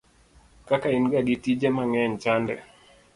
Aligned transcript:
kaka 0.67 0.87
in 0.97 1.05
ga 1.11 1.19
gi 1.27 1.35
tije 1.43 1.69
mang'eny 1.75 2.13
chande 2.23 2.55